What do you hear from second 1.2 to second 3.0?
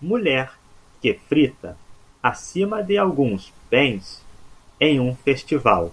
frita acima de